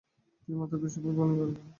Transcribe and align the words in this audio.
তিনি 0.43 0.57
মাত্র 0.59 0.75
বিশ 0.81 0.93
ওভার 0.97 1.13
বোলিং 1.17 1.35
করেছিলেন। 1.39 1.67